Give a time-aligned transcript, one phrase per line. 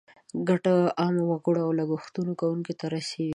[0.47, 3.29] ګټه عامو وګړو او لګښت کوونکو ته رسیږي.